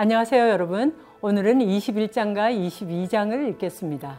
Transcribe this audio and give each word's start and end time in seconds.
안녕하세요, 0.00 0.50
여러분. 0.50 0.94
오늘은 1.22 1.58
21장과 1.58 2.56
22장을 2.56 3.48
읽겠습니다. 3.48 4.16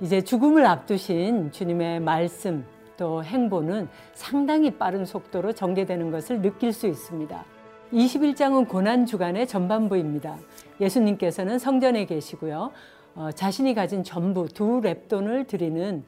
이제 0.00 0.22
죽음을 0.22 0.64
앞두신 0.64 1.50
주님의 1.50 1.98
말씀 1.98 2.64
또 2.96 3.24
행보는 3.24 3.88
상당히 4.12 4.70
빠른 4.70 5.04
속도로 5.04 5.52
전개되는 5.52 6.12
것을 6.12 6.42
느낄 6.42 6.72
수 6.72 6.86
있습니다. 6.86 7.44
21장은 7.92 8.68
고난 8.68 9.04
주간의 9.04 9.48
전반부입니다. 9.48 10.38
예수님께서는 10.80 11.58
성전에 11.58 12.06
계시고요. 12.06 12.70
어, 13.16 13.30
자신이 13.34 13.74
가진 13.74 14.04
전부 14.04 14.46
두 14.46 14.80
랩돈을 14.80 15.48
드리는 15.48 16.04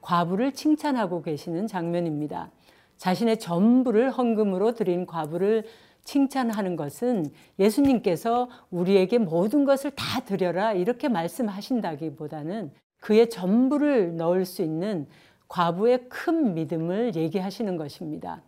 과부를 0.00 0.52
칭찬하고 0.52 1.20
계시는 1.20 1.66
장면입니다. 1.66 2.50
자신의 2.96 3.38
전부를 3.38 4.10
헌금으로 4.10 4.72
드린 4.72 5.04
과부를 5.04 5.64
칭찬하는 6.04 6.76
것은 6.76 7.30
예수님께서 7.58 8.48
우리에게 8.70 9.18
모든 9.18 9.64
것을 9.64 9.90
다 9.92 10.20
드려라 10.20 10.72
이렇게 10.72 11.08
말씀하신다기보다는 11.08 12.72
그의 13.00 13.30
전부를 13.30 14.16
넣을 14.16 14.44
수 14.44 14.62
있는 14.62 15.06
과부의 15.48 16.08
큰 16.08 16.54
믿음을 16.54 17.16
얘기하시는 17.16 17.76
것입니다. 17.76 18.42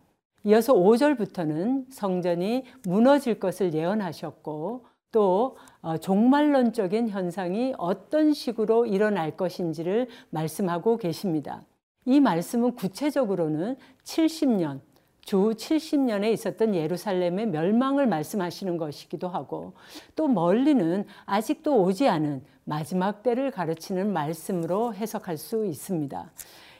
이어서 0.45 0.73
5절부터는 0.73 1.85
성전이 1.89 2.65
무너질 2.83 3.39
것을 3.39 3.73
예언하셨고 3.73 4.85
또 5.11 5.57
어, 5.81 5.97
종말론적인 5.97 7.09
현상이 7.09 7.73
어떤 7.77 8.33
식으로 8.33 8.85
일어날 8.85 9.37
것인지를 9.37 10.07
말씀하고 10.31 10.97
계십니다. 10.97 11.61
이 12.05 12.19
말씀은 12.19 12.75
구체적으로는 12.75 13.77
70년, 14.03 14.81
주 15.25 15.37
70년에 15.37 16.31
있었던 16.33 16.75
예루살렘의 16.75 17.47
멸망을 17.47 18.07
말씀하시는 18.07 18.77
것이기도 18.77 19.27
하고 19.27 19.73
또 20.15 20.27
멀리는 20.27 21.05
아직도 21.25 21.81
오지 21.81 22.07
않은 22.09 22.43
마지막 22.65 23.23
때를 23.23 23.51
가르치는 23.51 24.11
말씀으로 24.11 24.93
해석할 24.93 25.37
수 25.37 25.65
있습니다. 25.65 26.31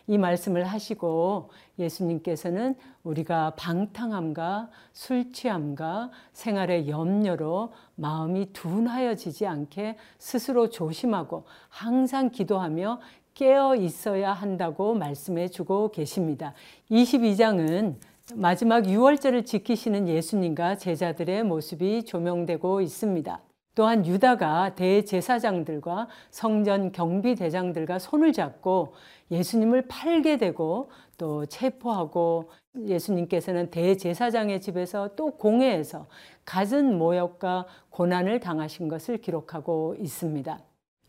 이 0.08 0.17
말씀을 0.17 0.66
하시고 0.66 1.50
예수님께서는 1.80 2.75
우리가 3.03 3.52
방탕함과 3.55 4.69
술 4.91 5.31
취함과 5.31 6.11
생활의 6.33 6.89
염려로 6.89 7.72
마음이 7.95 8.52
둔하여지지 8.52 9.47
않게 9.47 9.97
스스로 10.17 10.69
조심하고 10.69 11.45
항상 11.69 12.31
기도하며 12.31 13.00
깨어 13.33 13.75
있어야 13.75 14.33
한다고 14.33 14.94
말씀해 14.94 15.47
주고 15.47 15.89
계십니다. 15.91 16.53
22장은 16.91 17.95
마지막 18.31 18.83
6월절을 18.83 19.45
지키시는 19.45 20.07
예수님과 20.07 20.77
제자들의 20.77 21.43
모습이 21.43 22.05
조명되고 22.05 22.79
있습니다. 22.79 23.41
또한 23.75 24.05
유다가 24.05 24.75
대제사장들과 24.75 26.07
성전 26.31 26.94
경비대장들과 26.94 27.99
손을 27.99 28.31
잡고 28.31 28.94
예수님을 29.29 29.88
팔게 29.89 30.38
되고 30.38 30.89
또 31.17 31.45
체포하고 31.47 32.49
예수님께서는 32.88 33.69
대제사장의 33.71 34.61
집에서 34.61 35.09
또 35.17 35.31
공회에서 35.31 36.07
갖은 36.45 36.97
모욕과 36.97 37.66
고난을 37.89 38.39
당하신 38.39 38.88
것을 38.88 39.17
기록하고 39.17 39.95
있습니다. 39.99 40.59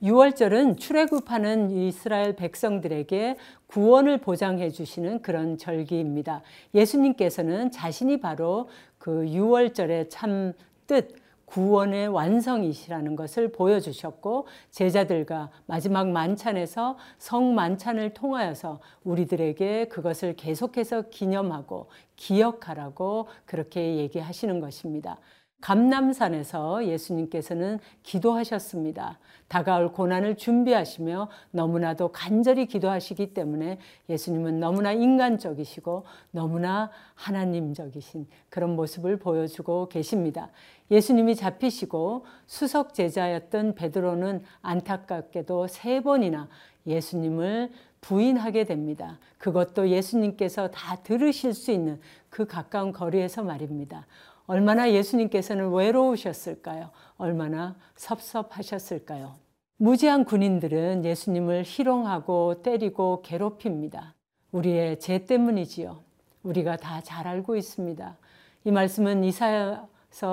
6월절은 0.05 0.79
출애굽하는 0.79 1.71
이스라엘 1.71 2.37
백성들에게 2.37 3.37
구원을 3.67 4.19
보장해 4.19 4.69
주시는 4.71 5.23
그런 5.23 5.57
절기입니다. 5.57 6.43
예수님께서는 6.75 7.71
자신이 7.71 8.21
바로 8.21 8.69
그 8.99 9.25
6월절의 9.25 10.09
참 10.11 10.53
뜻, 10.87 11.17
구원의 11.47 12.09
완성이시라는 12.09 13.17
것을 13.17 13.51
보여주셨고 13.53 14.47
제자들과 14.71 15.51
마지막 15.67 16.09
만찬에서 16.09 16.99
성 17.17 17.55
만찬을 17.55 18.13
통하여서 18.13 18.81
우리들에게 19.05 19.89
그것을 19.89 20.37
계속해서 20.37 21.09
기념하고 21.11 21.89
기억하라고 22.17 23.29
그렇게 23.47 23.97
얘기하시는 23.97 24.61
것입니다. 24.61 25.19
감남산에서 25.65 26.87
예수님께서는 26.87 27.79
기도하셨습니다. 28.03 29.19
다가올 29.49 29.93
고난을 29.93 30.37
준비하시며 30.37 31.31
너무나도 31.53 32.09
간절히 32.09 32.67
기도하시기 32.67 33.33
때문에 33.33 33.79
예수님은 34.11 34.61
너무나 34.61 34.93
인간적이시고 34.93 36.05
너무나 36.33 36.91
하나님적이신 37.15 38.27
그런 38.51 38.77
모습을 38.77 39.19
보여주고 39.19 39.89
계십니다. 39.89 40.51
예수님이 40.91 41.35
잡히시고 41.35 42.27
수석 42.47 42.93
제자였던 42.93 43.75
베드로는 43.75 44.43
안타깝게도 44.61 45.69
세 45.69 46.03
번이나 46.03 46.49
예수님을 46.87 47.73
부인하게 48.03 48.65
됩니다. 48.65 49.19
그것도 49.39 49.89
예수님께서 49.89 50.69
다 50.69 50.97
들으실 50.97 51.55
수 51.55 51.71
있는 51.71 51.99
그 52.29 52.45
가까운 52.47 52.93
거리에서 52.93 53.43
말입니다. 53.43 54.05
얼마나 54.47 54.91
예수님께서는 54.93 55.71
외로우셨을까요? 55.73 56.91
얼마나 57.17 57.77
섭섭하셨을까요? 57.97 59.35
무지한 59.77 60.25
군인들은 60.25 61.05
예수님을 61.05 61.63
희롱하고 61.67 62.63
때리고 62.63 63.23
괴롭힙니다. 63.23 64.15
우리의 64.53 65.01
죄 65.01 65.25
때문이지요. 65.25 66.01
우리가 66.43 66.77
다 66.77 67.01
잘 67.01 67.27
알고 67.27 67.57
있습니다. 67.57 68.17
이 68.65 68.71
말씀은 68.71 69.25
이사야서 69.25 69.87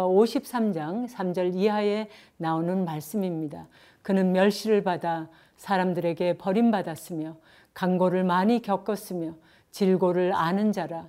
53장 0.09 1.07
3절 1.09 1.55
이하에 1.55 2.09
나오는 2.37 2.83
말씀입니다. 2.85 3.67
그는 4.01 4.31
멸시를 4.33 4.83
받아 4.83 5.29
사람들에게 5.57 6.37
버림받았으며 6.37 7.35
강고를 7.73 8.23
많이 8.25 8.61
겪었으며 8.61 9.33
질고를 9.71 10.33
아는 10.33 10.71
자라 10.73 11.07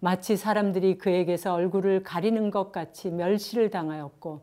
마치 0.00 0.36
사람들이 0.36 0.96
그에게서 0.96 1.52
얼굴을 1.54 2.02
가리는 2.02 2.50
것 2.50 2.72
같이 2.72 3.10
멸시를 3.10 3.70
당하였고 3.70 4.40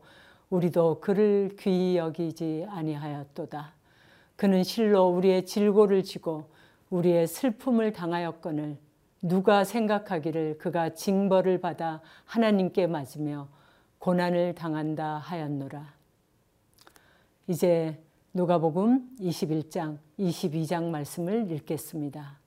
우리도 0.50 1.00
그를 1.00 1.56
귀히 1.58 1.96
여기지 1.96 2.64
아니하였도다. 2.68 3.72
그는 4.36 4.62
실로 4.62 5.08
우리의 5.08 5.46
질고를 5.46 6.04
지고 6.04 6.44
우리의 6.90 7.26
슬픔을 7.26 7.92
당하였거늘 7.92 8.78
누가 9.20 9.64
생각하기를 9.64 10.58
그가 10.58 10.90
징벌을 10.90 11.60
받아 11.60 12.00
하나님께 12.24 12.86
맞으며 12.86 13.48
고난을 13.98 14.54
당한다 14.54 15.18
하였노라. 15.18 15.92
이제 17.48 18.00
누가복음 18.32 19.16
21장, 19.20 19.98
22장 20.20 20.84
말씀을 20.84 21.50
읽겠습니다. 21.50 22.38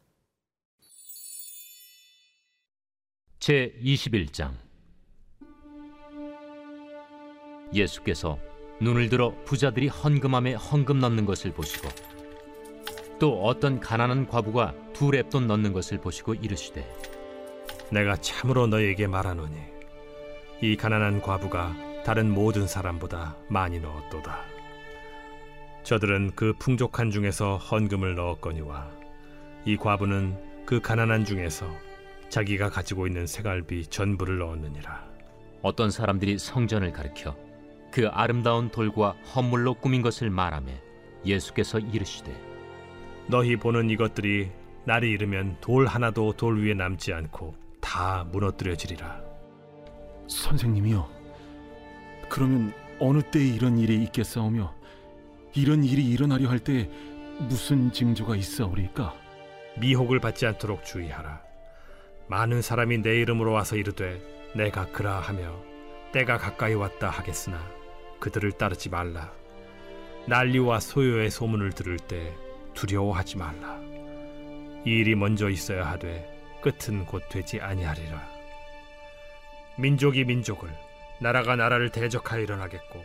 제 3.42 3.74
21장. 3.84 4.52
예수께서 7.74 8.38
눈을 8.80 9.10
들어 9.10 9.34
부자들이 9.46 9.88
헌금함에 9.88 10.54
헌금 10.54 11.00
넣는 11.00 11.26
것을 11.26 11.52
보시고 11.52 11.90
또 13.18 13.44
어떤 13.44 13.80
가난한 13.80 14.28
과부가 14.28 14.76
두 14.94 15.10
랩돈 15.10 15.48
넣는 15.48 15.74
것을 15.74 16.00
보시고 16.00 16.36
이르시되 16.36 16.88
내가 17.92 18.16
참으로 18.18 18.68
너에게 18.68 19.08
말하노니 19.08 19.58
이 20.62 20.76
가난한 20.76 21.24
과부가 21.24 22.04
다른 22.06 22.32
모든 22.32 22.68
사람보다 22.68 23.38
많이 23.48 23.80
넣었도다. 23.80 24.38
저들은 25.82 26.34
그 26.36 26.54
풍족한 26.60 27.10
중에서 27.10 27.58
헌금을 27.58 28.14
넣었거니와 28.14 28.92
이 29.66 29.78
과부는 29.78 30.66
그 30.68 30.80
가난한 30.80 31.26
중에서 31.26 31.91
자기가 32.32 32.70
가지고 32.70 33.08
있는 33.08 33.28
생활비 33.28 33.86
전부를 33.86 34.40
넣었느니라. 34.40 35.06
어떤 35.62 35.92
사람들이 35.92 36.40
성전을 36.40 36.94
가리켜 36.94 37.36
그 37.92 38.08
아름다운 38.08 38.70
돌과 38.72 39.12
헌물로 39.36 39.76
꾸민 39.76 40.02
것을 40.02 40.30
말하며 40.30 40.72
예수께서 41.26 41.78
이르시되 41.78 42.34
너희 43.28 43.58
보는 43.58 43.90
이것들이 43.90 44.50
날이 44.86 45.12
이르면 45.12 45.58
돌 45.60 45.86
하나도 45.86 46.34
돌 46.38 46.64
위에 46.64 46.74
남지 46.74 47.14
않고 47.14 47.54
다 47.82 48.26
무너뜨려지리라. 48.32 49.22
선생님이요. 50.28 51.08
그러면 52.30 52.74
어느 53.00 53.22
때에 53.22 53.46
이런 53.46 53.78
일이 53.78 54.02
있겠사오며 54.04 54.74
이런 55.54 55.84
일이 55.84 56.10
일어나려 56.10 56.50
할 56.50 56.60
때 56.60 56.90
무슨 57.40 57.92
징조가 57.92 58.38
있사오리까? 58.38 59.14
미혹을 59.80 60.20
받지 60.22 60.46
않도록 60.46 60.86
주의하라. 60.86 61.51
많은 62.32 62.62
사람이 62.62 63.00
내 63.00 63.20
이름으로 63.20 63.52
와서 63.52 63.76
이르되 63.76 64.22
내가 64.56 64.86
그라 64.94 65.20
하며 65.20 65.54
때가 66.14 66.38
가까이 66.38 66.74
왔다 66.76 67.10
하겠으나 67.10 67.62
그들을 68.22 68.54
따르지 68.54 68.88
말라. 68.88 69.34
난리와 70.28 70.80
소요의 70.80 71.30
소문을 71.30 71.74
들을 71.74 71.98
때 72.00 72.34
두려워하지 72.74 73.38
말라. 73.38 73.78
이 74.86 74.92
일이 74.92 75.14
먼저 75.14 75.50
있어야 75.50 75.86
하되 75.90 76.26
끝은 76.62 77.06
곧 77.06 77.22
되지 77.28 77.60
아니하리라. 77.60 78.26
민족이 79.78 80.24
민족을 80.24 80.70
나라가 81.20 81.58
나라를 81.58 81.90
대적하여 81.90 82.40
일어나겠고 82.40 83.04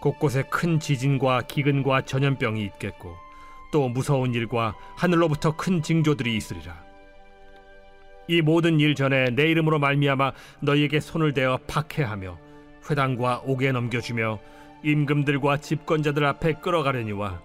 곳곳에 0.00 0.44
큰 0.48 0.78
지진과 0.78 1.42
기근과 1.48 2.02
전염병이 2.02 2.62
있겠고 2.66 3.16
또 3.72 3.88
무서운 3.88 4.32
일과 4.32 4.76
하늘로부터 4.96 5.56
큰 5.56 5.82
징조들이 5.82 6.36
있으리라. 6.36 6.89
이 8.30 8.42
모든 8.42 8.78
일 8.78 8.94
전에 8.94 9.30
내 9.30 9.50
이름으로 9.50 9.80
말미암아 9.80 10.32
너희에게 10.60 11.00
손을 11.00 11.32
대어 11.32 11.58
박해하며 11.66 12.38
회당과 12.88 13.42
옥에 13.44 13.72
넘겨주며 13.72 14.38
임금들과 14.84 15.56
집권자들 15.56 16.24
앞에 16.24 16.52
끌어가려니와 16.60 17.42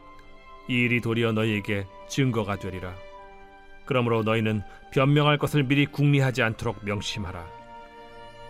이 0.70 0.74
일이 0.74 1.02
도리어 1.02 1.32
너희에게 1.32 1.88
증거가 2.08 2.58
되리라. 2.58 2.94
그러므로 3.86 4.22
너희는 4.22 4.62
변명할 4.92 5.40
것을 5.40 5.64
미리 5.64 5.88
궁리하지 5.88 6.44
않도록 6.44 6.86
명심하라. 6.86 7.44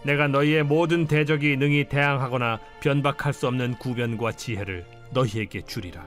내가 0.04 0.28
너희의 0.28 0.64
모든 0.64 1.08
대적이 1.08 1.56
능히 1.56 1.88
대항하거나 1.88 2.60
변박할 2.82 3.32
수 3.32 3.48
없는 3.48 3.76
구변과 3.76 4.34
지혜를 4.34 4.86
너희에게 5.12 5.62
주리라. 5.62 6.06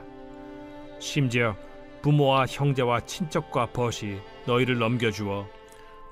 심지어 0.98 1.56
부모와 2.02 2.44
형제와 2.46 3.00
친척과 3.06 3.68
벗이 3.72 4.18
너희를 4.46 4.78
넘겨주어 4.78 5.48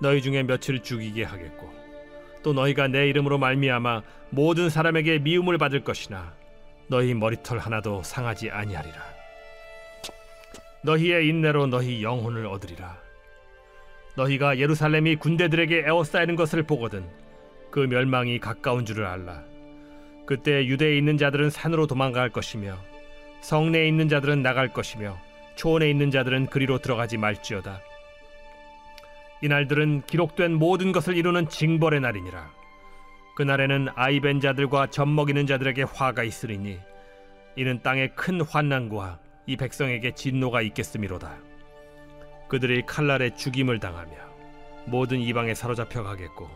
너희 0.01 0.21
중에 0.21 0.43
며칠 0.43 0.83
죽이게 0.83 1.25
하겠고 1.25 1.71
또 2.43 2.53
너희가 2.53 2.89
내 2.89 3.09
이름으로 3.09 3.39
말미암아 3.39 4.03
모든 4.31 4.71
사람에게 4.71 5.19
미움을 5.19 5.59
받을 5.59 5.83
것이나 5.83 6.35
너희 6.89 7.15
머리털 7.15 7.59
하나도 7.59 8.03
상하지 8.03 8.51
아니하리라. 8.51 8.97
너희의 10.83 11.29
인내로 11.29 11.67
너희 11.67 12.03
영혼을 12.03 12.47
얻으리라. 12.47 12.97
너희가 14.17 14.59
예루살렘이 14.59 15.17
군대들에게 15.17 15.85
에워싸이는 15.87 16.37
것을 16.37 16.63
보거든 16.63 17.05
그 17.71 17.81
멸망이 17.81 18.39
가까운 18.39 18.87
줄을 18.87 19.07
알라. 19.07 19.43
그때 20.27 20.67
유대에 20.67 20.97
있는 20.97 21.19
자들은 21.19 21.51
산으로 21.51 21.87
도망갈 21.87 22.31
것이며 22.31 22.79
성내에 23.41 23.87
있는 23.89 24.09
자들은 24.09 24.43
나갈 24.43 24.73
것이며 24.73 25.19
초원에 25.57 25.91
있는 25.91 26.11
자들은 26.11 26.47
그리로 26.47 26.79
들어가지 26.79 27.17
말지어다. 27.17 27.81
이날들은 29.43 30.03
기록된 30.07 30.55
모든 30.55 30.93
것을 30.93 31.17
이루는 31.17 31.49
징벌의 31.49 32.01
날이니라. 32.01 32.51
그날에는 33.37 33.89
아이벤 33.95 34.41
자들과 34.41 34.87
젖먹이는 34.89 35.47
자들에게 35.47 35.83
화가 35.83 36.23
있으리니 36.23 36.79
이는 37.57 37.83
땅에 37.83 38.09
큰 38.09 38.41
환난과 38.41 39.19
이 39.47 39.57
백성에게 39.57 40.13
진노가 40.13 40.63
있겠음이로다. 40.63 41.37
그들이 42.49 42.83
칼날에 42.87 43.35
죽임을 43.35 43.79
당하며 43.79 44.13
모든 44.87 45.21
이방에 45.21 45.55
사로잡혀 45.55 46.03
가겠고 46.03 46.49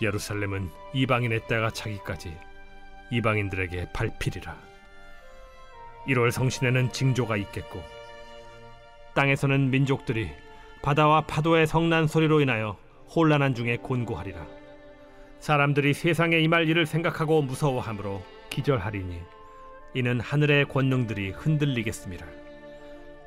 예루살렘은 0.00 0.70
이방인의 0.94 1.46
때가 1.48 1.70
차기까지 1.70 2.34
이방인들에게 3.10 3.88
밟히리라. 3.92 4.56
1월 6.06 6.30
성신에는 6.30 6.92
징조가 6.92 7.36
있겠고 7.36 7.82
땅에서는 9.14 9.70
민족들이 9.70 10.30
바다와 10.82 11.22
파도의 11.22 11.66
성난 11.66 12.06
소리로 12.06 12.40
인하여 12.40 12.78
혼란한 13.14 13.54
중에 13.54 13.76
곤고하리라. 13.78 14.46
사람들이 15.38 15.94
세상에 15.94 16.38
임할 16.38 16.68
일을 16.68 16.86
생각하고 16.86 17.42
무서워하므로 17.42 18.22
기절하리니 18.50 19.20
이는 19.94 20.20
하늘의 20.20 20.68
권능들이 20.68 21.30
흔들리겠습니다. 21.30 22.26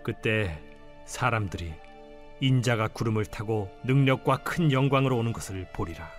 그때 0.04 0.60
사람들이 1.06 1.74
인자가 2.40 2.88
구름을 2.88 3.26
타고 3.26 3.70
능력과 3.84 4.38
큰 4.44 4.72
영광으로 4.72 5.18
오는 5.18 5.32
것을 5.34 5.68
보리라. 5.74 6.10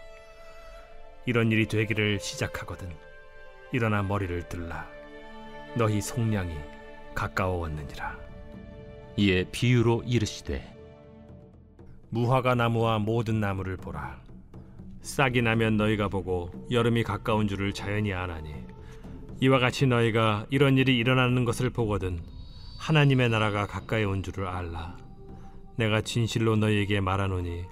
이런 1.27 1.51
일이 1.51 1.67
되기를 1.67 2.21
시작하거든 2.21 2.89
일어나 3.73 4.03
머리를 4.03 4.49
들라. 4.49 4.89
너희 5.75 6.01
속량이 6.01 6.55
가까워왔느니라. 7.15 8.19
이에 9.17 9.45
비유로 9.51 10.03
이르시되 10.07 10.74
무화과 12.15 12.55
나무와 12.55 13.01
모든 13.01 13.41
나무를 13.41 13.77
보라. 13.77 14.21
싹이 15.03 15.43
나면 15.43 15.77
너희가 15.77 16.07
보고 16.07 16.49
여름이 16.71 17.03
가까운 17.03 17.49
줄을 17.49 17.73
자연히 17.75 18.13
아나니 18.13 18.55
이와 19.41 19.59
같이 19.59 19.87
너희가 19.87 20.47
이런 20.49 20.79
일이 20.79 20.97
일어나는 20.97 21.45
것을 21.45 21.71
보거든 21.71 22.21
하나님의 22.79 23.31
나라가 23.31 23.67
가까이 23.67 24.05
온 24.05 24.23
줄을 24.23 24.47
알라. 24.47 24.97
내가 25.77 26.03
진실로 26.03 26.55
너희에게 26.55 27.01
말하노니 27.01 27.65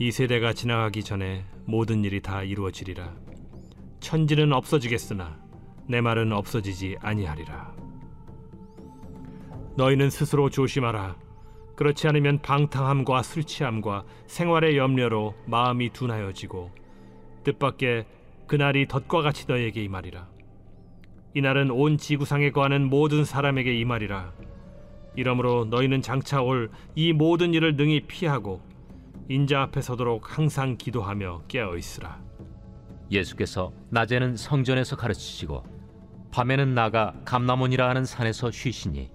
이 0.00 0.10
세대가 0.12 0.52
지나가기 0.52 1.02
전에 1.02 1.46
모든 1.64 2.04
일이 2.04 2.20
다 2.20 2.42
이루어지리라. 2.42 3.10
천지는 4.00 4.52
없어지겠으나 4.52 5.38
내 5.88 6.02
말은 6.02 6.32
없어지지 6.32 6.98
아니하리라. 7.00 7.74
너희는 9.78 10.10
스스로 10.10 10.50
조심하라. 10.50 11.16
그렇지 11.78 12.08
않으면 12.08 12.40
방탕함과 12.40 13.22
술 13.22 13.44
취함과 13.44 14.02
생활의 14.26 14.76
염려로 14.76 15.36
마음이 15.46 15.90
둔하여지고 15.90 16.72
뜻밖의 17.44 18.04
그날이 18.48 18.88
덫과 18.88 19.22
같이 19.22 19.44
너에게 19.46 19.84
임하리라. 19.84 20.26
이날은 21.34 21.70
온 21.70 21.96
지구상에 21.96 22.50
거하는 22.50 22.90
모든 22.90 23.24
사람에게 23.24 23.78
임하리라. 23.78 24.32
이러므로 25.14 25.66
너희는 25.66 26.02
장차 26.02 26.42
올 26.42 26.68
이 26.96 27.12
모든 27.12 27.54
일을 27.54 27.76
능히 27.76 28.00
피하고 28.08 28.60
인자 29.28 29.62
앞에 29.62 29.80
서도록 29.80 30.36
항상 30.36 30.76
기도하며 30.76 31.42
깨어 31.46 31.76
있으라. 31.76 32.20
예수께서 33.08 33.72
낮에는 33.90 34.36
성전에서 34.36 34.96
가르치시고 34.96 35.62
밤에는 36.32 36.74
나가 36.74 37.14
감나몬이라 37.24 37.88
하는 37.88 38.04
산에서 38.04 38.50
쉬시니 38.50 39.12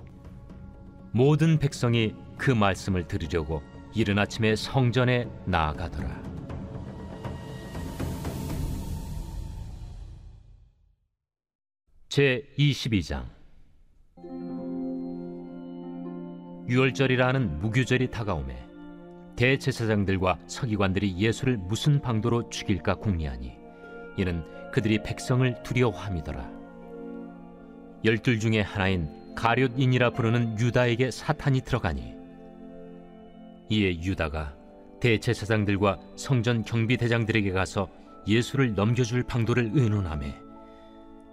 모든 1.11 1.59
백성이 1.59 2.15
그 2.37 2.51
말씀을 2.51 3.07
들으려고 3.07 3.61
이른 3.95 4.17
아침에 4.17 4.55
성전에 4.55 5.29
나아가더라. 5.45 6.21
제 12.09 12.47
22장 12.59 13.25
유월절이라 16.69 17.27
하는 17.27 17.59
무교절이 17.59 18.11
다가오매 18.11 18.55
대제사장들과 19.35 20.37
서기관들이 20.47 21.17
예수를 21.17 21.57
무슨 21.57 21.99
방도로 21.99 22.49
죽일까 22.49 22.95
궁리하니 22.95 23.57
이는 24.17 24.43
그들이 24.71 25.01
백성을 25.01 25.63
두려워함이더라. 25.63 26.51
열둘 28.05 28.39
중에 28.39 28.61
하나인 28.61 29.09
가룟인이라 29.35 30.11
부르는 30.11 30.59
유다에게 30.59 31.09
사탄이 31.09 31.61
들어가니 31.61 32.22
이에 33.69 34.01
유다가 34.01 34.55
대제사장들과 34.99 35.99
성전 36.15 36.63
경비대장들에게 36.63 37.51
가서 37.51 37.89
예수를 38.27 38.73
넘겨줄 38.73 39.23
방도를 39.23 39.71
의논하매 39.73 40.35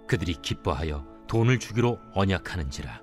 그들이 0.07 0.35
기뻐하여 0.41 1.05
돈을 1.27 1.59
주기로 1.59 1.97
언약하는지라. 2.13 3.01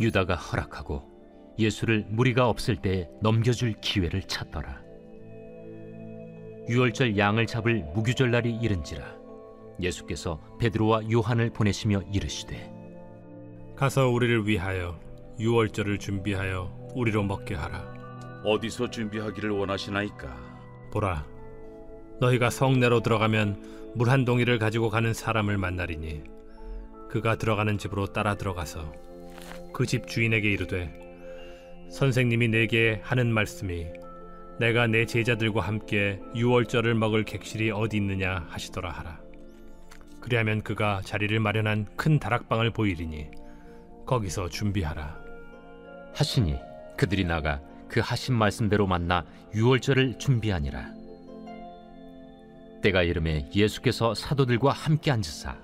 유다가 0.00 0.34
허락하고 0.34 1.08
예수를 1.58 2.06
무리가 2.08 2.48
없을 2.48 2.76
때에 2.76 3.08
넘겨줄 3.20 3.74
기회를 3.80 4.22
찾더라. 4.22 4.82
유월절 6.68 7.18
양을 7.18 7.46
잡을 7.46 7.84
무교절 7.94 8.30
날이 8.30 8.54
이른지라 8.54 9.04
예수께서 9.80 10.40
베드로와 10.60 11.10
요한을 11.10 11.50
보내시며 11.50 12.02
이르시되 12.12 12.72
가서 13.76 14.08
우리를 14.08 14.46
위하여 14.46 14.98
유월절을 15.42 15.98
준비하여 15.98 16.90
우리로 16.94 17.24
먹게 17.24 17.56
하라. 17.56 18.42
어디서 18.44 18.90
준비하기를 18.90 19.50
원하시나이까? 19.50 20.36
보라, 20.92 21.26
너희가 22.20 22.48
성내로 22.50 23.00
들어가면 23.00 23.92
물 23.96 24.08
한 24.08 24.24
동이를 24.24 24.58
가지고 24.60 24.88
가는 24.88 25.12
사람을 25.12 25.58
만나리니 25.58 26.22
그가 27.10 27.36
들어가는 27.36 27.76
집으로 27.76 28.06
따라 28.06 28.36
들어가서 28.36 28.92
그 29.72 29.84
집 29.84 30.06
주인에게 30.06 30.48
이르되 30.50 30.98
선생님이 31.90 32.48
내게 32.48 33.00
하는 33.02 33.32
말씀이 33.32 33.86
내가 34.60 34.86
내 34.86 35.06
제자들과 35.06 35.60
함께 35.62 36.20
유월절을 36.36 36.94
먹을 36.94 37.24
객실이 37.24 37.70
어디 37.72 37.96
있느냐 37.96 38.46
하시더라 38.48 38.90
하라. 38.90 39.20
그리하면 40.20 40.62
그가 40.62 41.00
자리를 41.04 41.38
마련한 41.40 41.86
큰 41.96 42.18
다락방을 42.20 42.70
보이리니 42.70 43.26
거기서 44.06 44.48
준비하라. 44.50 45.21
하시니 46.14 46.58
그들이 46.96 47.24
나가 47.24 47.60
그 47.88 48.00
하신 48.00 48.34
말씀대로 48.34 48.86
만나 48.86 49.24
유월절을 49.54 50.18
준비하니라. 50.18 50.92
때가 52.82 53.02
이름에 53.02 53.48
예수께서 53.54 54.14
사도들과 54.14 54.72
함께 54.72 55.10
앉으사 55.10 55.56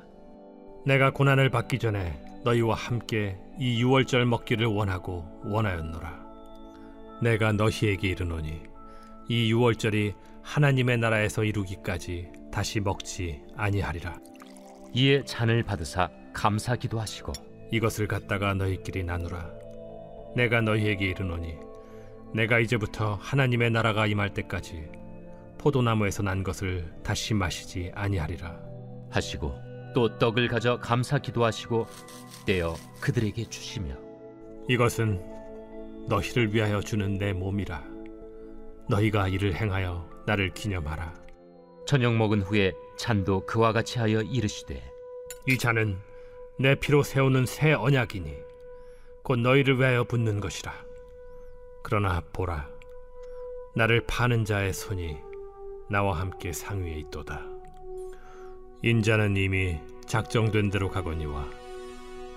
내가 0.86 1.10
고난을 1.10 1.50
받기 1.50 1.78
전에 1.78 2.18
너희와 2.44 2.74
함께 2.74 3.36
이 3.58 3.80
유월절 3.80 4.24
먹기를 4.26 4.66
원하고 4.66 5.26
원하였노라. 5.44 6.26
내가 7.22 7.52
너희에게 7.52 8.08
이르노니 8.08 8.62
이 9.28 9.50
유월절이 9.50 10.14
하나님의 10.42 10.98
나라에서 10.98 11.44
이루기까지 11.44 12.28
다시 12.52 12.80
먹지 12.80 13.42
아니하리라. 13.56 14.18
이에 14.94 15.24
잔을 15.24 15.62
받으사 15.62 16.08
감사 16.32 16.76
기도 16.76 17.00
하시고 17.00 17.32
이것을 17.70 18.06
갖다가 18.06 18.54
너희끼리 18.54 19.04
나누라. 19.04 19.57
내가 20.34 20.60
너희에게 20.60 21.06
이르노니 21.06 21.56
내가 22.34 22.58
이제부터 22.58 23.14
하나님의 23.20 23.70
나라가 23.70 24.06
임할 24.06 24.34
때까지 24.34 24.88
포도나무에서 25.58 26.22
난 26.22 26.42
것을 26.42 26.92
다시 27.02 27.34
마시지 27.34 27.90
아니하리라. 27.94 28.60
하시고 29.10 29.54
또 29.94 30.18
떡을 30.18 30.48
가져 30.48 30.78
감사 30.78 31.18
기도하시고 31.18 31.86
떼어 32.46 32.74
그들에게 33.00 33.44
주시며 33.44 33.94
이것은 34.68 35.20
너희를 36.08 36.54
위하여 36.54 36.80
주는 36.80 37.18
내 37.18 37.32
몸이라. 37.32 37.84
너희가 38.88 39.28
이를 39.28 39.54
행하여 39.54 40.08
나를 40.26 40.52
기념하라. 40.52 41.14
저녁 41.86 42.14
먹은 42.16 42.42
후에 42.42 42.72
잔도 42.98 43.46
그와 43.46 43.72
같이 43.72 43.98
하여 43.98 44.20
이르시되 44.20 44.82
이 45.46 45.56
잔은 45.58 45.96
내 46.58 46.74
피로 46.74 47.02
세우는 47.02 47.46
새 47.46 47.72
언약이니 47.72 48.34
곧 49.28 49.40
너희를 49.40 49.78
위하여 49.78 50.04
붓는 50.04 50.40
것이라. 50.40 50.72
그러나 51.82 52.22
보라, 52.32 52.70
나를 53.74 54.06
파는 54.06 54.46
자의 54.46 54.72
손이 54.72 55.18
나와 55.90 56.18
함께 56.18 56.50
상위에 56.50 56.94
있도다. 56.94 57.42
인자는 58.82 59.36
이미 59.36 59.78
작정된 60.06 60.70
대로 60.70 60.88
가거니와 60.88 61.46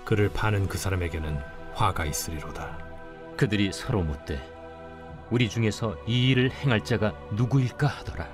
그를 0.04 0.28
파는 0.34 0.68
그 0.68 0.76
사람에게는 0.76 1.38
화가 1.72 2.04
있으리로다. 2.04 2.76
그들이 3.38 3.72
서로 3.72 4.02
묻되 4.02 4.38
우리 5.30 5.48
중에서 5.48 5.96
이 6.06 6.28
일을 6.28 6.50
행할 6.50 6.84
자가 6.84 7.14
누구일까 7.32 7.86
하더라. 7.86 8.28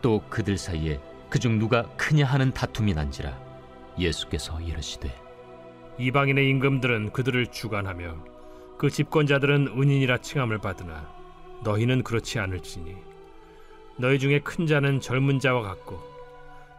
또 0.00 0.22
그들 0.30 0.56
사이에 0.58 1.00
그중 1.28 1.58
누가 1.58 1.88
크냐 1.96 2.24
하는 2.24 2.52
다툼이 2.52 2.94
난지라 2.94 3.36
예수께서 3.98 4.60
이르시되 4.60 5.25
이방인의 5.98 6.48
임금들은 6.50 7.12
그들을 7.12 7.46
주관하며 7.46 8.16
그 8.76 8.90
집권자들은 8.90 9.68
은인이라 9.68 10.18
칭함을 10.18 10.58
받으나 10.58 11.08
너희는 11.64 12.02
그렇지 12.02 12.38
않을지니. 12.38 12.94
너희 13.96 14.18
중에 14.18 14.40
큰 14.40 14.66
자는 14.66 15.00
젊은 15.00 15.40
자와 15.40 15.62
같고 15.62 15.98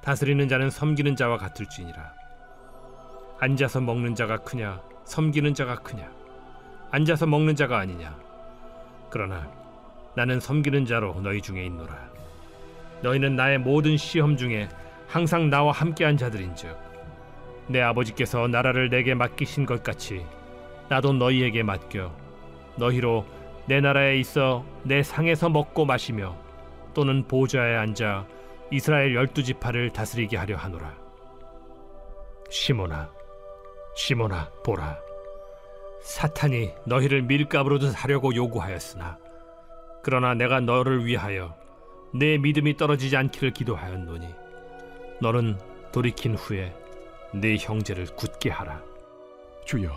다스리는 0.04 0.48
자는 0.48 0.70
섬기는 0.70 1.16
자와 1.16 1.38
같을지니라. 1.38 2.14
앉아서 3.40 3.82
먹는 3.82 4.14
자가 4.14 4.38
크냐 4.38 4.82
섬기는 5.06 5.54
자가 5.56 5.78
크냐 5.78 6.12
앉아서 6.92 7.26
먹는 7.26 7.56
자가 7.56 7.80
아니냐. 7.80 8.16
그러나 9.10 9.52
나는 10.16 10.40
섬기는 10.40 10.86
자로 10.86 11.20
너희 11.22 11.42
중에 11.42 11.66
있노라. 11.66 12.10
너희는 13.02 13.36
나의 13.36 13.58
모든 13.58 13.98
시험 13.98 14.38
중에 14.38 14.70
항상 15.08 15.50
나와 15.50 15.72
함께한 15.72 16.18
자들인즉 16.18 16.87
내 17.68 17.82
아버지께서 17.82 18.48
나라를 18.48 18.90
내게 18.90 19.14
맡기신 19.14 19.66
것 19.66 19.84
같이 19.84 20.26
나도 20.90 21.14
너희에게 21.14 21.64
맡겨 21.64 22.16
너희로 22.78 23.26
내 23.66 23.82
나라에 23.82 24.18
있어 24.18 24.66
내 24.84 25.04
상에서 25.04 25.50
먹고 25.50 25.86
마시며 25.86 26.38
또는 26.94 27.28
보좌에 27.28 27.76
앉아 27.76 28.26
이스라엘 28.72 29.16
열두 29.16 29.44
지파를 29.44 29.92
다스리게 29.92 30.36
하려 30.36 30.58
하노라. 30.58 30.98
시몬아, 32.50 33.10
시몬아, 33.96 34.50
보라. 34.64 34.98
사탄이 36.02 36.72
너희를 36.86 37.22
밀가부로도 37.24 37.88
하려고 37.90 38.34
요구하였으나 38.34 39.18
그러나 40.04 40.34
내가 40.34 40.62
너를 40.62 41.06
위하여 41.06 41.56
내 42.14 42.38
믿음이 42.38 42.78
떨어지지 42.78 43.18
않기를 43.18 43.52
기도하였노니 43.52 44.28
너는 45.22 45.60
돌이킨 45.92 46.36
후에 46.36 46.74
네 47.34 47.57
형제를 47.60 48.05
굳게 48.15 48.50
하라. 48.50 48.81
주여, 49.65 49.91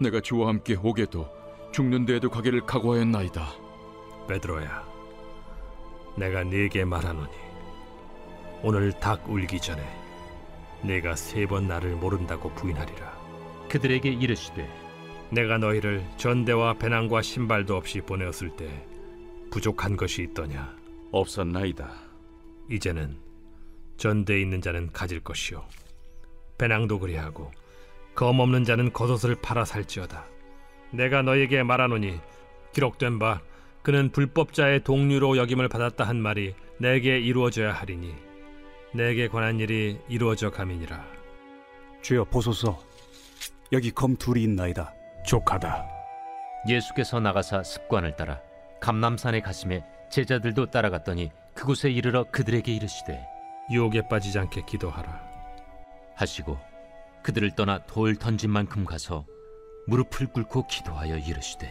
내가 0.00 0.20
주와 0.20 0.48
함께 0.48 0.76
오게도 0.80 1.28
죽는 1.72 2.06
데에도 2.06 2.30
가기를 2.30 2.62
각오하였나이다. 2.66 3.46
베드로야, 4.28 4.84
내가 6.16 6.44
네게 6.44 6.84
말하노니 6.84 7.32
오늘 8.62 8.92
닭 8.92 9.28
울기 9.28 9.60
전에 9.60 9.82
네가 10.82 11.16
세 11.16 11.46
번 11.46 11.66
나를 11.68 11.96
모른다고 11.96 12.50
부인하리라. 12.54 13.16
그들에게 13.68 14.08
이르시되 14.10 14.68
내가 15.30 15.58
너희를 15.58 16.04
전대와 16.16 16.74
배낭과 16.74 17.22
신발도 17.22 17.76
없이 17.76 18.00
보내었을 18.00 18.50
때 18.56 18.86
부족한 19.50 19.96
것이 19.96 20.22
있더냐? 20.22 20.74
없었나이다. 21.10 21.90
이제는 22.70 23.16
전대에 23.96 24.40
있는 24.40 24.60
자는 24.60 24.92
가질 24.92 25.20
것이요 25.20 25.64
배낭도 26.58 26.98
그리하고 26.98 27.50
검 28.14 28.40
없는 28.40 28.64
자는 28.64 28.92
겉옷을 28.92 29.36
팔아 29.36 29.64
살지어다. 29.64 30.24
내가 30.90 31.22
너에게 31.22 31.62
말하노니 31.62 32.18
기록된 32.72 33.18
바 33.18 33.40
그는 33.82 34.10
불법자의 34.10 34.82
동류로 34.84 35.36
여김을 35.36 35.68
받았다 35.68 36.04
한 36.04 36.16
말이 36.16 36.54
내게 36.78 37.18
이루어져야 37.18 37.72
하리니 37.72 38.14
내게 38.94 39.28
관한 39.28 39.60
일이 39.60 39.98
이루어져 40.08 40.50
감이니라. 40.50 41.04
주여 42.02 42.24
보소서 42.24 42.78
여기 43.72 43.90
검 43.90 44.16
둘이 44.16 44.42
있나이다 44.44 44.92
족하다. 45.26 45.86
예수께서 46.68 47.20
나가사 47.20 47.62
습관을 47.62 48.16
따라 48.16 48.40
감남산에 48.80 49.40
가심에 49.40 49.84
제자들도 50.10 50.70
따라갔더니 50.70 51.30
그곳에 51.54 51.90
이르러 51.90 52.24
그들에게 52.24 52.72
이르시되 52.72 53.20
유혹에 53.70 54.02
빠지지 54.08 54.38
않게 54.38 54.62
기도하라. 54.66 55.35
하시고 56.16 56.58
그들을 57.22 57.54
떠나 57.54 57.78
돌 57.86 58.16
던진 58.16 58.50
만큼 58.50 58.84
가서 58.84 59.24
무릎을 59.86 60.26
꿇고 60.32 60.66
기도하여 60.66 61.18
이르시되 61.18 61.68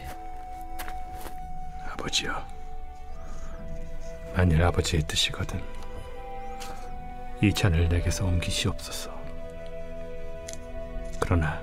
아버지여, 1.92 2.46
만일 4.34 4.62
아버지의 4.62 5.02
뜻이거든 5.06 5.62
이 7.42 7.52
잔을 7.52 7.88
내게서 7.88 8.24
옮기시옵소서. 8.24 9.14
그러나 11.20 11.60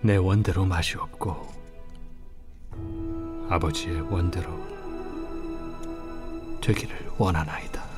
내 0.00 0.16
원대로 0.16 0.64
맛이 0.64 0.96
없고 0.96 1.52
아버지의 3.48 4.00
원대로 4.02 4.50
되기를 6.60 7.12
원하나이다. 7.18 7.91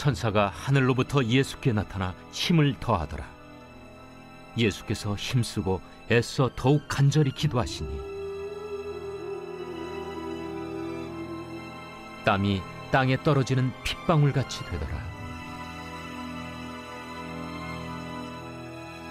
천사가 0.00 0.48
하늘로부터 0.48 1.22
예수께 1.22 1.74
나타나 1.74 2.14
힘을 2.32 2.74
더하더라. 2.80 3.28
예수께서 4.56 5.14
힘쓰고 5.14 5.82
애써 6.10 6.48
더욱 6.56 6.86
간절히 6.88 7.30
기도하시니 7.30 8.00
땀이 12.24 12.62
땅에 12.90 13.22
떨어지는 13.22 13.70
핏방울 13.84 14.32
같이 14.32 14.64
되더라. 14.64 15.04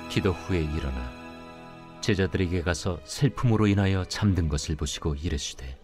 기도 0.10 0.32
후에 0.32 0.62
일어나 0.62 1.12
제자들에게 2.02 2.64
가서 2.64 3.00
슬픔으로 3.04 3.68
인하여 3.68 4.06
잠든 4.06 4.50
것을 4.50 4.76
보시고 4.76 5.14
이르시되 5.14 5.78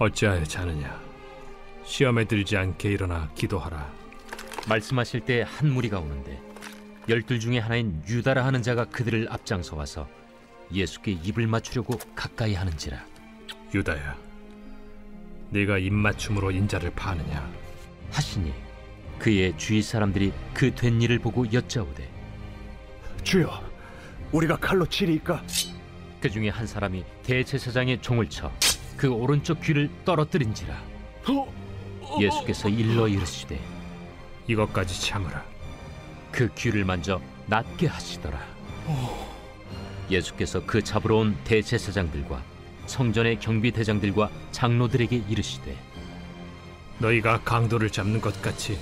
어찌하여 0.00 0.42
자느냐? 0.42 1.00
시험에 1.84 2.24
들지 2.24 2.56
않게 2.56 2.90
일어나 2.90 3.30
기도하라. 3.36 4.09
말씀하실 4.68 5.20
때 5.20 5.42
한 5.42 5.70
무리가 5.70 5.98
오는데 5.98 6.40
열둘 7.08 7.40
중에 7.40 7.58
하나인 7.58 8.02
유다라 8.08 8.44
하는 8.44 8.62
자가 8.62 8.84
그들을 8.86 9.26
앞장서 9.30 9.76
와서 9.76 10.08
예수께 10.72 11.12
입을 11.12 11.46
맞추려고 11.46 11.98
가까이 12.14 12.54
하는지라. 12.54 13.04
유다야, 13.74 14.16
네가 15.50 15.78
입맞춤으로 15.78 16.50
인자를 16.52 16.90
파느냐? 16.90 17.50
하시니 18.12 18.52
그의 19.18 19.56
주위 19.56 19.82
사람들이 19.82 20.32
그 20.54 20.74
된 20.74 21.00
일을 21.02 21.18
보고 21.18 21.50
여짜오되 21.52 22.08
주여 23.24 23.62
우리가 24.32 24.56
칼로 24.56 24.86
치리이까? 24.86 25.42
그 26.20 26.30
중에 26.30 26.48
한 26.50 26.66
사람이 26.66 27.04
대제사장의 27.24 28.02
종을 28.02 28.28
쳐 28.28 28.50
그 28.96 29.08
오른쪽 29.08 29.62
귀를 29.62 29.88
떨어뜨린지라. 30.04 30.78
예수께서 32.20 32.68
일러 32.68 33.08
이르시되 33.08 33.58
이것까지 34.50 35.00
참으라. 35.00 35.44
그 36.32 36.48
귀를 36.54 36.84
만져 36.84 37.20
낫게 37.46 37.86
하시더라 37.86 38.38
예수께서 40.10 40.64
그 40.64 40.82
잡으러 40.82 41.16
온 41.18 41.36
대제사장들과 41.44 42.42
성전의 42.86 43.38
경비대장들과 43.40 44.30
장로들에게 44.50 45.24
이르시되 45.28 45.76
너희가 46.98 47.42
강도를 47.42 47.90
잡는 47.90 48.20
것 48.20 48.40
같이 48.42 48.78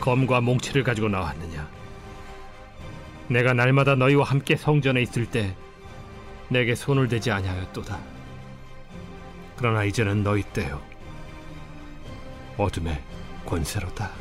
검과 0.00 0.40
몽치를 0.40 0.82
가지고 0.82 1.08
나왔느냐? 1.08 1.68
내가 3.28 3.52
날마다 3.52 3.96
너희와 3.96 4.24
함께 4.24 4.56
성전에 4.56 5.02
있을 5.02 5.26
때 5.26 5.54
내게 6.48 6.74
손을 6.74 7.08
대지 7.08 7.30
아니하였도다. 7.30 7.98
그러나 9.56 9.84
이제는 9.84 10.22
너희 10.22 10.42
때요. 10.42 10.80
어둠의 12.56 13.02
권세로다. 13.46 14.19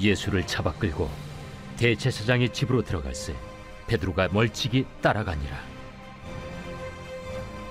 예수를 0.00 0.46
잡아 0.46 0.72
끌고 0.72 1.10
대제사장의 1.76 2.52
집으로 2.52 2.82
들어갈새 2.82 3.34
베드로가 3.86 4.28
멀찍이 4.32 4.86
따라가니라 5.00 5.56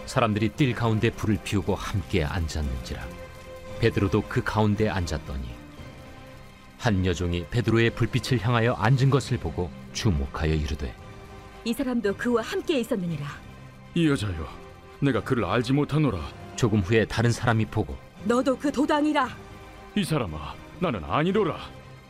사람들이 0.06 0.50
뜰 0.50 0.74
가운데 0.74 1.10
불을 1.10 1.40
피우고 1.44 1.76
함께 1.76 2.24
앉았는지라 2.24 3.06
베드로도 3.80 4.24
그 4.28 4.44
가운데 4.44 4.90
앉았더니 4.90 5.56
한 6.80 7.06
여종이 7.06 7.46
베드로의 7.50 7.92
불빛을 7.92 8.40
향하여 8.42 8.74
앉은 8.74 9.10
것을 9.10 9.38
보고 9.38 9.70
주목하여 9.94 10.54
이르되 10.54 10.94
이 11.68 11.74
사람도 11.74 12.16
그와 12.16 12.44
함께 12.44 12.80
있었느니라. 12.80 13.28
이 13.94 14.08
여자여, 14.08 14.48
내가 15.02 15.22
그를 15.22 15.44
알지 15.44 15.74
못하노라. 15.74 16.18
조금 16.56 16.80
후에 16.80 17.04
다른 17.04 17.30
사람이 17.30 17.66
보고 17.66 17.98
너도 18.24 18.58
그 18.58 18.72
도당이라. 18.72 19.28
이 19.96 20.02
사람아, 20.02 20.56
나는 20.80 21.04
아니로라. 21.04 21.58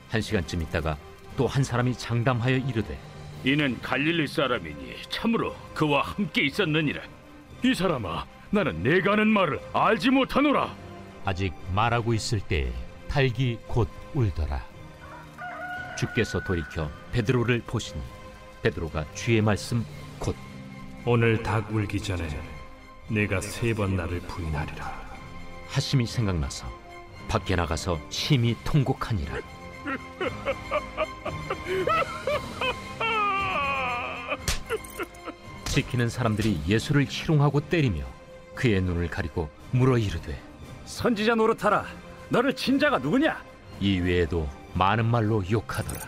한 0.10 0.22
시간쯤 0.22 0.62
있다가 0.64 0.98
또 1.36 1.46
한 1.48 1.64
사람이 1.64 1.94
장담하여 1.98 2.58
이르되 2.58 2.98
이는 3.44 3.80
갈릴리 3.82 4.28
사람이니 4.28 4.96
참으로 5.10 5.56
그와 5.74 6.02
함께 6.02 6.46
있었느니라. 6.46 7.02
이 7.64 7.74
사람아, 7.74 8.26
나는 8.50 8.82
내가 8.84 9.12
하는 9.14 9.28
말을 9.28 9.60
알지 9.74 10.10
못하노라. 10.10 10.74
아직 11.26 11.54
말하고 11.74 12.14
있을 12.14 12.40
때에 12.40 12.72
닭이 13.10 13.60
곧 13.68 13.88
울더라. 14.14 14.64
주께서 15.98 16.44
돌이켜 16.44 16.90
베드로를 17.12 17.62
보시니 17.62 18.02
베드로가 18.64 19.06
주의 19.14 19.42
말씀 19.42 19.86
곧 20.20 20.36
오늘 21.06 21.42
닭 21.44 21.72
울기 21.74 22.02
전에 22.02 22.28
내가 23.10 23.40
세 23.42 23.74
번 23.74 23.96
나를 23.96 24.20
부인하리라. 24.22 25.08
하심이 25.70 26.06
생각나서 26.06 26.68
밖에 27.28 27.56
나가서 27.56 28.00
심히 28.10 28.56
통곡하니라. 28.64 29.36
지키는 35.66 36.10
사람들이 36.10 36.60
예수를 36.68 37.06
희롱하고 37.08 37.62
때리며 37.62 38.04
그의 38.56 38.82
눈을 38.82 39.10
가리고 39.10 39.50
물어 39.72 39.98
이르되 39.98 40.38
선지자 40.86 41.36
노릇하라. 41.36 41.86
너를 42.30 42.56
친자가 42.56 42.98
누구냐? 42.98 43.42
이 43.80 44.00
외에도 44.00 44.50
많은 44.74 45.06
말로 45.06 45.44
욕하더라. 45.50 46.02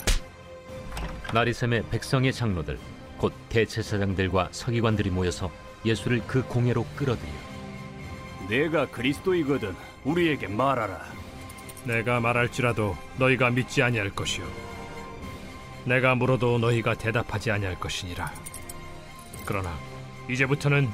나리샘의 1.34 1.84
백성의 1.92 2.34
장로들 2.34 2.80
곧 3.18 3.32
대제사장들과 3.50 4.50
서기관들이 4.52 5.12
모여서 5.12 5.52
예수를 5.86 6.24
그 6.26 6.42
공회로 6.44 6.86
끌어들여 6.96 7.32
내가 8.50 8.88
그리스도이거든. 8.88 9.76
우리에게 10.04 10.48
말하라. 10.48 11.19
내가 11.84 12.20
말할지라도 12.20 12.96
너희가 13.18 13.50
믿지 13.50 13.82
아니할 13.82 14.10
것이요. 14.12 14.46
내가 15.86 16.16
물어도 16.16 16.60
너희가 16.60 16.96
대답하지 16.96 17.52
아니할 17.52 17.80
것이니라. 17.80 18.32
그러나 19.46 19.74
이제부터는 20.30 20.88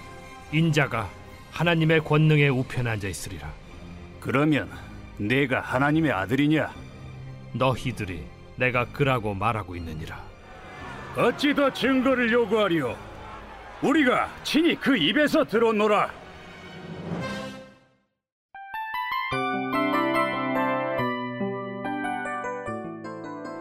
인자가 0.51 1.09
하나님의 1.51 2.03
권능의 2.03 2.49
우편에 2.49 2.89
앉아 2.91 3.07
있으리라. 3.07 3.51
그러면 4.19 4.69
내가 5.17 5.61
하나님의 5.61 6.11
아들이냐? 6.11 6.71
너희들이 7.53 8.23
내가 8.57 8.85
그라고 8.85 9.33
말하고 9.33 9.75
있느니라. 9.75 10.21
어찌 11.17 11.53
더 11.53 11.71
증거를 11.71 12.31
요구하리요? 12.31 12.95
우리가 13.81 14.29
친히 14.43 14.75
그 14.75 14.97
입에서 14.97 15.43
들었노라. 15.45 16.09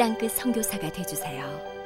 땅끝 0.00 0.32
선교사가 0.32 0.90
되주세요. 0.90 1.79